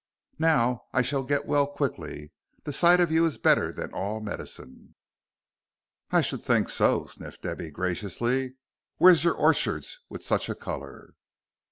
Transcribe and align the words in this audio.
"Now 0.39 0.85
I 0.93 1.03
shall 1.03 1.21
get 1.21 1.45
well 1.45 1.67
quickly. 1.67 2.31
The 2.63 2.73
sight 2.73 2.99
of 2.99 3.11
you 3.11 3.23
is 3.23 3.37
better 3.37 3.71
than 3.71 3.93
all 3.93 4.19
medicine." 4.19 4.95
"I 6.09 6.21
should 6.21 6.41
think 6.41 6.69
so," 6.69 7.05
sniffed 7.05 7.43
Debby, 7.43 7.69
graciously. 7.69 8.55
"Where's 8.97 9.23
your 9.23 9.35
orchards, 9.35 9.99
with 10.09 10.23
sich 10.23 10.49
a 10.49 10.55
color." 10.55 11.13